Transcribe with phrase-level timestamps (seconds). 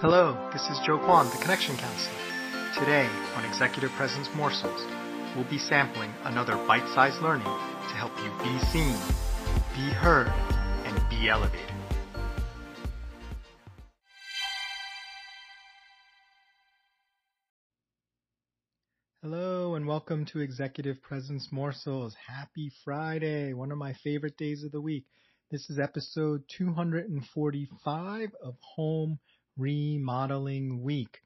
[0.00, 2.14] Hello, this is Joe Kwan, the Connection Counselor.
[2.78, 4.86] Today on Executive Presence Morsels,
[5.34, 8.94] we'll be sampling another bite-sized learning to help you be seen,
[9.74, 10.28] be heard,
[10.84, 11.74] and be elevated.
[19.20, 22.14] Hello and welcome to Executive Presence Morsels.
[22.28, 25.06] Happy Friday, one of my favorite days of the week.
[25.50, 29.18] This is episode 245 of Home
[29.58, 31.18] Remodeling Week.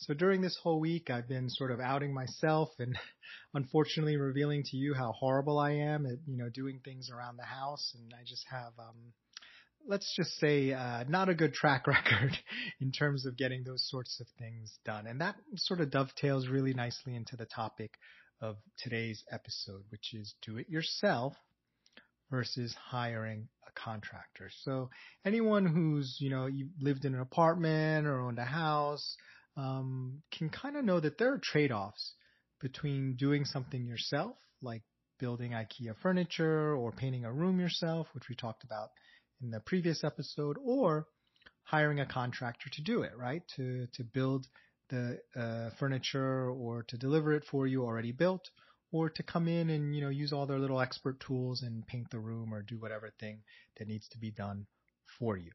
[0.00, 2.96] So during this whole week, I've been sort of outing myself and
[3.54, 7.44] unfortunately revealing to you how horrible I am at, you know, doing things around the
[7.44, 7.96] house.
[7.98, 9.12] And I just have, um,
[9.88, 12.38] let's just say, uh, not a good track record
[12.80, 15.08] in terms of getting those sorts of things done.
[15.08, 17.90] And that sort of dovetails really nicely into the topic
[18.40, 21.34] of today's episode, which is do it yourself
[22.30, 24.50] versus hiring a contractor.
[24.62, 24.90] So
[25.24, 26.48] anyone who's, you know,
[26.80, 29.16] lived in an apartment or owned a house,
[29.56, 32.14] um, can kind of know that there are trade-offs
[32.60, 34.82] between doing something yourself, like
[35.18, 38.88] building IKEA furniture or painting a room yourself, which we talked about
[39.42, 41.06] in the previous episode, or
[41.64, 43.42] hiring a contractor to do it, right?
[43.56, 44.46] To, to build
[44.90, 48.48] the uh, furniture or to deliver it for you already built,
[48.92, 52.10] or to come in and you know use all their little expert tools and paint
[52.10, 53.40] the room or do whatever thing
[53.78, 54.66] that needs to be done
[55.18, 55.50] for you.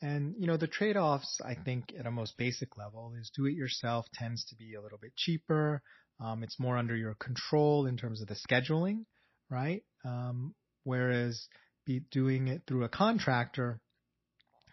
[0.00, 3.54] And you know the trade-offs I think at a most basic level is do it
[3.54, 5.82] yourself tends to be a little bit cheaper.
[6.20, 9.06] Um, it's more under your control in terms of the scheduling,
[9.50, 9.82] right?
[10.04, 10.54] Um,
[10.84, 11.48] whereas
[11.84, 13.80] be doing it through a contractor,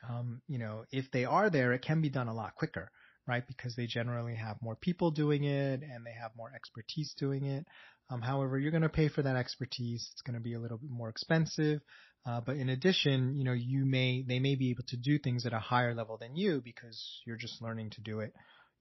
[0.07, 2.91] um, you know, if they are there, it can be done a lot quicker
[3.29, 3.47] right?
[3.47, 7.65] Because they generally have more people doing it and they have more expertise doing it.
[8.09, 10.09] Um, however, you're going to pay for that expertise.
[10.11, 11.79] It's going to be a little bit more expensive.
[12.25, 15.45] Uh, but in addition, you know, you may, they may be able to do things
[15.45, 18.33] at a higher level than you because you're just learning to do it,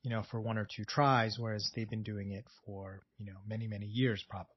[0.03, 3.37] you know, for one or two tries, whereas they've been doing it for, you know,
[3.47, 4.55] many, many years probably.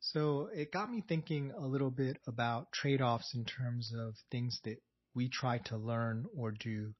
[0.00, 4.76] So it got me thinking a little bit about trade-offs in terms of things that
[5.14, 6.92] we try to learn or do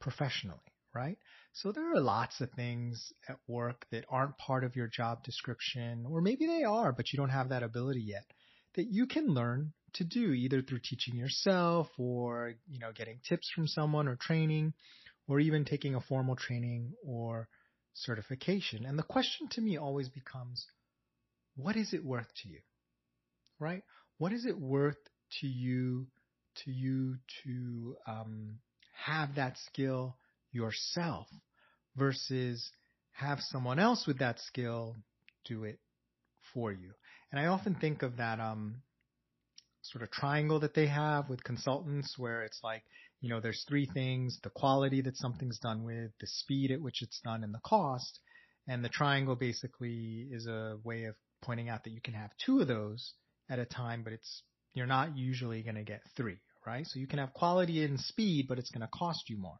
[0.00, 0.58] professionally
[0.94, 1.18] right?
[1.52, 6.06] So there are lots of things at work that aren't part of your job description,
[6.08, 8.24] or maybe they are, but you don't have that ability yet,
[8.74, 13.50] that you can learn to do either through teaching yourself or, you know, getting tips
[13.54, 14.72] from someone or training,
[15.26, 17.48] or even taking a formal training or
[17.94, 18.84] certification.
[18.84, 20.66] And the question to me always becomes,
[21.56, 22.60] what is it worth to you?
[23.58, 23.82] Right?
[24.18, 24.96] What is it worth
[25.40, 26.06] to you
[26.64, 28.58] to you to um,
[29.04, 30.16] have that skill
[30.52, 31.26] yourself
[31.96, 32.70] versus
[33.12, 34.96] have someone else with that skill
[35.44, 35.78] do it
[36.54, 36.92] for you.
[37.30, 38.82] And I often think of that um,
[39.82, 42.82] sort of triangle that they have with consultants where it's like,
[43.20, 47.02] you know, there's three things, the quality that something's done with, the speed at which
[47.02, 48.20] it's done, and the cost.
[48.68, 52.60] And the triangle basically is a way of pointing out that you can have two
[52.60, 53.14] of those
[53.50, 54.42] at a time, but it's,
[54.74, 56.86] you're not usually going to get three, right?
[56.86, 59.58] So you can have quality and speed, but it's going to cost you more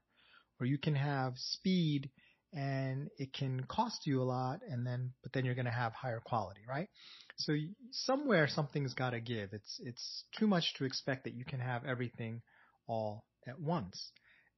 [0.61, 2.11] or you can have speed
[2.53, 5.93] and it can cost you a lot and then but then you're going to have
[5.93, 6.89] higher quality right?
[7.37, 7.55] So
[7.93, 9.51] somewhere something's got to give.
[9.53, 12.43] It's it's too much to expect that you can have everything
[12.87, 14.13] all at once.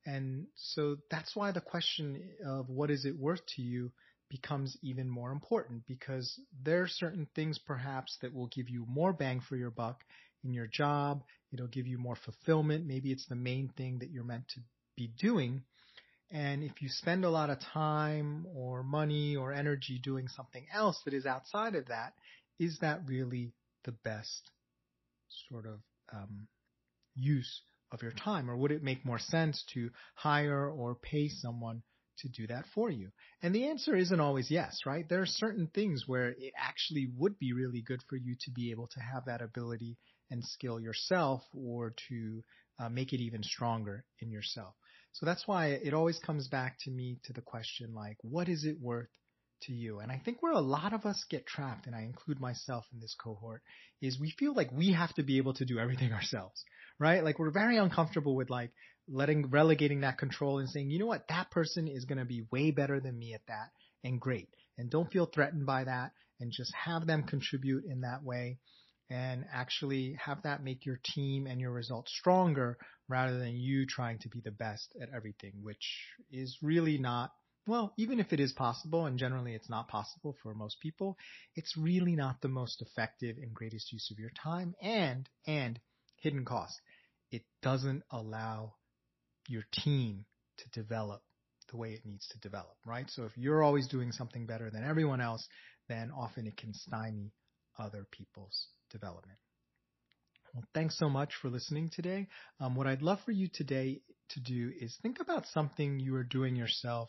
[0.07, 3.93] And so that's why the question of what is it worth to you
[4.31, 9.13] becomes even more important because there are certain things perhaps that will give you more
[9.13, 10.03] bang for your buck
[10.45, 11.23] in your job.
[11.53, 12.87] It'll give you more fulfillment.
[12.87, 14.61] Maybe it's the main thing that you're meant to
[14.97, 15.65] be doing
[16.31, 21.01] and if you spend a lot of time or money or energy doing something else
[21.05, 22.15] that is outside of that,
[22.59, 23.53] is that really
[23.85, 24.51] the best
[25.49, 25.81] sort of
[26.13, 26.47] um,
[27.15, 28.51] use of your time?
[28.51, 31.83] Or would it make more sense to hire or pay someone
[32.19, 33.11] to do that for you?
[33.43, 35.09] And the answer isn't always yes, right?
[35.09, 38.71] There are certain things where it actually would be really good for you to be
[38.71, 39.97] able to have that ability
[40.31, 42.43] and skill yourself or to
[42.79, 44.75] uh, make it even stronger in yourself.
[45.13, 48.65] So that's why it always comes back to me to the question like, what is
[48.65, 49.09] it worth
[49.63, 49.99] to you?
[49.99, 53.01] And I think where a lot of us get trapped, and I include myself in
[53.01, 53.63] this cohort,
[54.01, 56.65] is we feel like we have to be able to do everything ourselves,
[56.99, 57.25] right?
[57.25, 58.71] Like we're very uncomfortable with like
[59.09, 62.47] letting, relegating that control and saying, you know what, that person is going to be
[62.51, 63.71] way better than me at that
[64.05, 64.49] and great.
[64.79, 68.59] And don't feel threatened by that and just have them contribute in that way
[69.11, 72.79] and actually have that make your team and your results stronger
[73.09, 77.33] rather than you trying to be the best at everything, which is really not,
[77.67, 81.19] well, even if it is possible, and generally it's not possible for most people,
[81.57, 85.81] it's really not the most effective and greatest use of your time and, and
[86.17, 86.81] hidden cost.
[87.33, 88.75] It doesn't allow
[89.49, 90.25] your team
[90.59, 91.23] to develop
[91.71, 93.11] the way it needs to develop, right?
[93.11, 95.47] So if you're always doing something better than everyone else,
[95.89, 97.33] then often it can stymie
[97.79, 99.39] other people's development.
[100.55, 102.27] Well, thanks so much for listening today.
[102.59, 104.01] Um, what I'd love for you today
[104.31, 107.09] to do is think about something you are doing yourself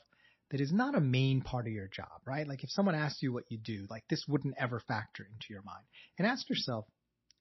[0.51, 2.47] that is not a main part of your job, right?
[2.47, 5.63] Like if someone asks you what you do, like this wouldn't ever factor into your
[5.63, 5.83] mind.
[6.19, 6.85] And ask yourself,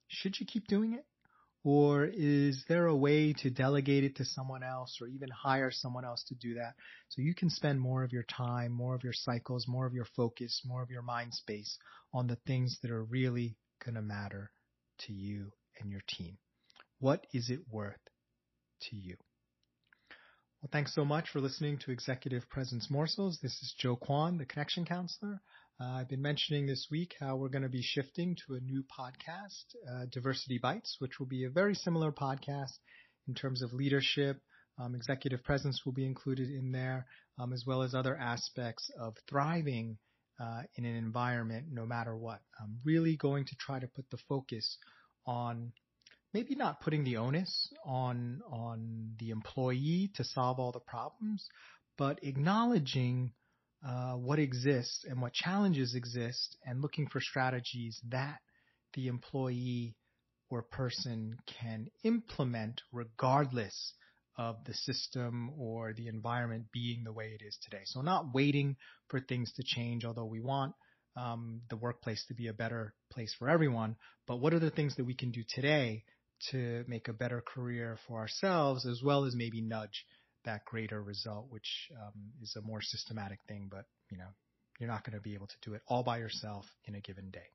[0.08, 1.04] should you keep doing it?
[1.62, 6.06] Or is there a way to delegate it to someone else or even hire someone
[6.06, 6.74] else to do that
[7.10, 10.06] so you can spend more of your time, more of your cycles, more of your
[10.16, 11.76] focus, more of your mind space
[12.14, 14.50] on the things that are really going to matter
[15.00, 16.38] to you and your team?
[16.98, 18.00] What is it worth
[18.82, 19.16] to you?
[20.60, 23.38] Well, thanks so much for listening to Executive Presence Morsels.
[23.42, 25.40] This is Joe Kwan, the Connection Counselor.
[25.80, 28.82] Uh, I've been mentioning this week how we're going to be shifting to a new
[28.82, 32.76] podcast, uh, Diversity Bites, which will be a very similar podcast
[33.26, 34.42] in terms of leadership.
[34.78, 37.06] Um, executive presence will be included in there,
[37.38, 39.96] um, as well as other aspects of thriving
[40.76, 42.40] in an environment, no matter what.
[42.60, 44.78] I'm really going to try to put the focus
[45.26, 45.72] on
[46.32, 51.48] maybe not putting the onus on on the employee to solve all the problems,
[51.98, 53.32] but acknowledging
[53.86, 58.38] uh, what exists and what challenges exist, and looking for strategies that
[58.94, 59.96] the employee
[60.50, 63.94] or person can implement regardless
[64.36, 67.82] of the system or the environment being the way it is today.
[67.84, 68.76] So not waiting
[69.08, 70.74] for things to change, although we want
[71.16, 73.96] um, the workplace to be a better place for everyone.
[74.26, 76.04] But what are the things that we can do today
[76.50, 80.06] to make a better career for ourselves, as well as maybe nudge
[80.44, 83.68] that greater result, which um, is a more systematic thing.
[83.70, 84.28] But you know,
[84.78, 87.30] you're not going to be able to do it all by yourself in a given
[87.30, 87.50] day.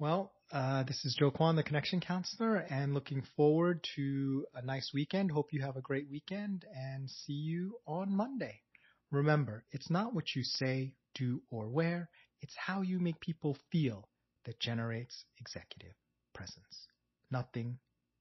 [0.00, 4.92] Well, uh, this is Joe Kwan, the Connection Counselor, and looking forward to a nice
[4.94, 5.32] weekend.
[5.32, 8.60] Hope you have a great weekend and see you on Monday.
[9.10, 12.10] Remember, it's not what you say, do, or wear,
[12.40, 14.08] it's how you make people feel
[14.44, 15.94] that generates executive
[16.32, 16.86] presence.
[17.32, 17.80] Nothing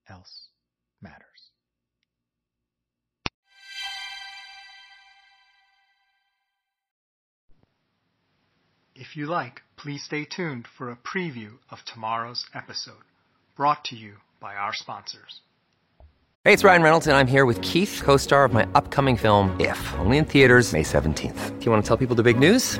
[0.09, 0.47] else
[0.99, 1.51] matters.
[8.99, 13.05] If you like, please stay tuned for a preview of tomorrow's episode,
[13.55, 15.41] brought to you by our sponsors.
[16.43, 19.55] Hey, it's Ryan Reynolds, and I'm here with Keith, co star of my upcoming film,
[19.59, 21.59] If, only in theaters, May 17th.
[21.59, 22.79] Do you want to tell people the big news?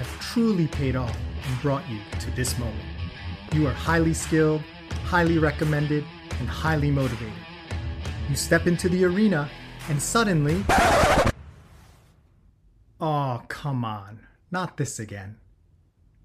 [0.00, 1.14] have truly paid off
[1.46, 2.80] and brought you to this moment.
[3.52, 4.62] You are highly skilled,
[5.04, 6.04] highly recommended,
[6.38, 7.34] and highly motivated.
[8.30, 9.50] You step into the arena
[9.90, 10.64] and suddenly.
[12.98, 14.20] Oh, come on.
[14.50, 15.36] Not this again.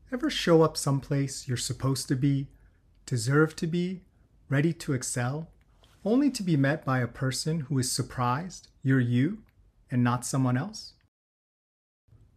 [0.10, 2.48] Ever show up someplace you're supposed to be,
[3.06, 4.04] deserve to be,
[4.48, 5.50] ready to excel,
[6.06, 9.40] only to be met by a person who is surprised you're you
[9.92, 10.94] and not someone else?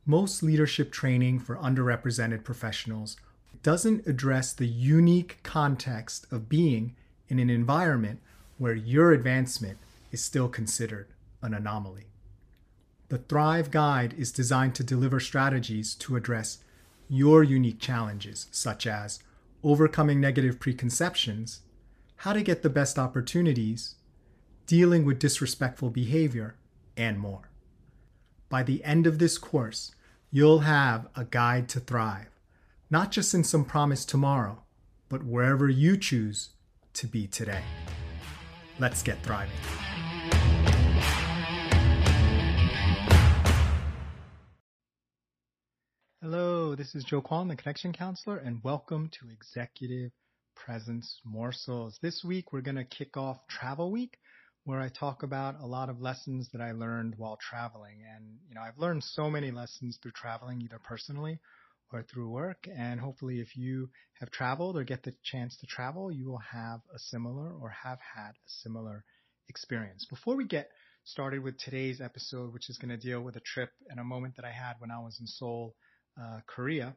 [0.09, 3.19] Most leadership training for underrepresented professionals
[3.63, 6.97] doesn't address the unique context of being
[7.29, 8.19] in an environment
[8.57, 9.77] where your advancement
[10.11, 11.09] is still considered
[11.43, 12.07] an anomaly.
[13.11, 16.59] The Thrive Guide is designed to deliver strategies to address
[17.11, 19.23] your unique challenges, such as
[19.63, 21.61] overcoming negative preconceptions,
[22.17, 23.97] how to get the best opportunities,
[24.67, 26.55] dealing with disrespectful behavior,
[26.97, 27.51] and more.
[28.49, 29.93] By the end of this course,
[30.31, 32.29] You'll have a guide to thrive,
[32.91, 34.63] not just in some promised tomorrow,
[35.09, 36.51] but wherever you choose
[36.93, 37.63] to be today.
[38.79, 39.57] Let's get thriving.
[46.21, 50.11] Hello, this is Joe Kwan, the Connection Counselor, and welcome to Executive
[50.55, 51.99] Presence Morsels.
[52.03, 54.19] This week we're going to kick off Travel Week
[54.69, 58.03] where I talk about a lot of lessons that I learned while traveling.
[58.15, 61.39] And, you know, I've learned so many lessons through traveling, either personally
[61.91, 62.69] or through work.
[62.77, 63.89] And hopefully if you
[64.21, 67.99] have traveled or get the chance to travel, you will have a similar or have
[68.15, 69.05] had a similar
[69.49, 70.05] experience.
[70.05, 70.69] Before we get
[71.05, 74.37] started with today's episode, which is going to deal with a trip and a moment
[74.37, 75.77] that I had when I was in Seoul,
[76.23, 76.95] uh, Korea,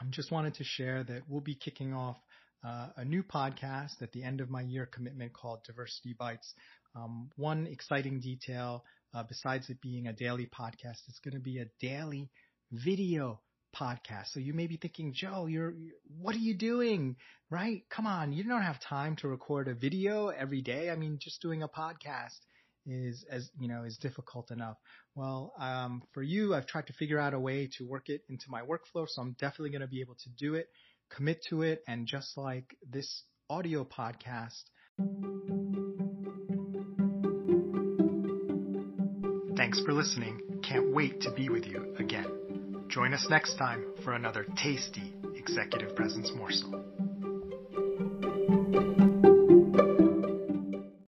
[0.00, 2.16] I just wanted to share that we'll be kicking off
[2.64, 6.54] uh, a new podcast at the end of my year commitment called Diversity Bites.
[6.96, 11.58] Um, one exciting detail, uh, besides it being a daily podcast, it's going to be
[11.58, 12.30] a daily
[12.72, 13.40] video
[13.76, 14.28] podcast.
[14.32, 15.74] So you may be thinking, Joe, you're,
[16.20, 17.16] what are you doing?
[17.50, 17.82] Right?
[17.90, 18.32] Come on.
[18.32, 20.90] You don't have time to record a video every day.
[20.90, 22.38] I mean, just doing a podcast
[22.86, 24.76] is as you know is difficult enough.
[25.14, 28.46] Well, um, for you, I've tried to figure out a way to work it into
[28.48, 30.68] my workflow, so I'm definitely going to be able to do it,
[31.10, 34.62] commit to it, and just like this audio podcast.
[39.56, 40.40] Thanks for listening.
[40.62, 42.84] Can't wait to be with you again.
[42.88, 46.84] Join us next time for another tasty executive presence morsel.